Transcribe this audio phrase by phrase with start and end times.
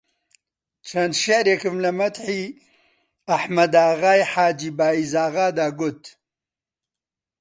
[0.87, 2.45] چەند شیعرێکم لە مەدحی
[3.27, 6.03] ئەحمەداغای حاجی بایزاغادا گوت